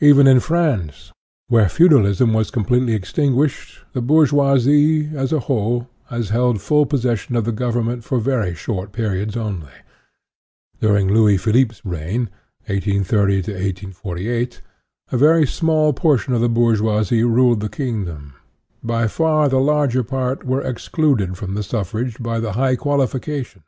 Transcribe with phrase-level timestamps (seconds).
[0.00, 1.12] Even in France,
[1.48, 7.44] where feudalism was completely extinguished, the bourgeois'e, as a whole, has held full possession of
[7.44, 9.68] the Govern ment for very short periods only.
[10.80, 12.30] During Louis Philippe's reign,
[12.68, 14.62] 1830 48,
[15.12, 18.32] a very small portion of the bourgeoisie ruled the kingdom;
[18.82, 22.76] by far the larger part were excluded from the suffrage by 38 INTRODUCTION the high
[22.76, 23.62] qualification.